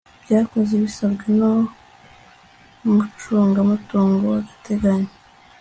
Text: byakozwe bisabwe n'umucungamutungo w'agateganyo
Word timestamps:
byakozwe 0.23 0.75
bisabwe 0.83 1.25
n'umucungamutungo 1.37 4.23
w'agateganyo 4.33 5.11